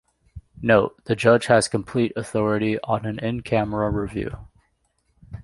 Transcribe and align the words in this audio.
Note: 0.63 0.95
The 1.05 1.15
judge 1.15 1.45
has 1.45 1.67
complete 1.67 2.11
authority 2.15 2.79
on 2.83 3.05
an 3.05 3.19
in-camera 3.19 3.91
review. 3.91 4.35